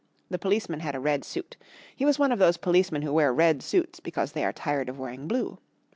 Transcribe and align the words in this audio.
The 0.31 0.39
policeman 0.39 0.79
had 0.79 0.95
a 0.95 0.99
red 0.99 1.23
suit. 1.23 1.57
He 1.95 2.05
was 2.05 2.17
one 2.17 2.31
of 2.31 2.39
those 2.39 2.57
policemen 2.57 3.03
who 3.03 3.13
wear 3.13 3.31
red 3.31 3.61
suits 3.61 3.99
because 3.99 4.31
they 4.31 4.43
are 4.43 4.51
tired 4.51 4.89
of 4.89 4.97
wearing 4.97 5.27
blue. 5.27 5.59